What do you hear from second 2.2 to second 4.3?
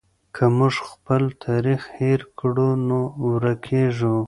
کړو نو ورکېږو.